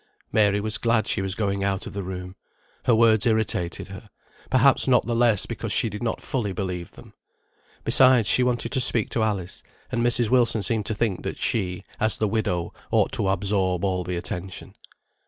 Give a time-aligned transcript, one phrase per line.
[0.31, 2.35] Mary was glad she was going out of the room.
[2.85, 4.09] Her words irritated her;
[4.49, 7.13] perhaps not the less because she did not fully believe them.
[7.83, 9.61] Besides she wanted to speak to Alice,
[9.91, 10.31] and Mrs.
[10.31, 14.73] Wilson seemed to think that she, as the widow, ought to absorb all the attention.